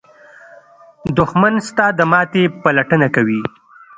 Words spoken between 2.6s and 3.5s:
پلټنه کوي